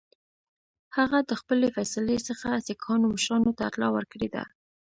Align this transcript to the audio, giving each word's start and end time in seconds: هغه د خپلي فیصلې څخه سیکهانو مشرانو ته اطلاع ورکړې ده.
هغه 0.97 1.19
د 1.29 1.31
خپلي 1.41 1.67
فیصلې 1.75 2.17
څخه 2.27 2.49
سیکهانو 2.67 3.05
مشرانو 3.15 3.51
ته 3.57 3.61
اطلاع 3.69 3.91
ورکړې 3.93 4.27
ده. 4.35 4.43